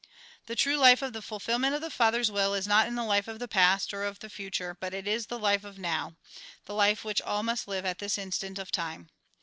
[0.47, 3.27] The true life of the fulfilment of the Father's will is not in the life
[3.27, 6.15] of the past, or of the future, but it is the life of now,
[6.65, 9.11] the life which all must live at this instant of time.